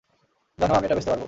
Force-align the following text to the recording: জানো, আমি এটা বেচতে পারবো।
জানো, 0.59 0.73
আমি 0.73 0.85
এটা 0.85 0.95
বেচতে 0.95 1.09
পারবো। 1.09 1.19